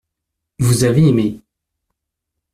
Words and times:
Vous 0.57 0.83
avez 0.83 1.09
aimé. 1.09 1.39